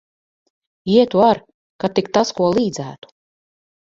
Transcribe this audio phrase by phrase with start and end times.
[0.93, 1.39] Ietu ar,
[1.85, 3.13] kad tik tas ko līdzētu.